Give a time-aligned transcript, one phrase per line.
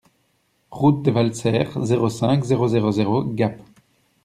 [0.71, 3.61] Route de Valserres, zéro cinq, zéro zéro zéro Gap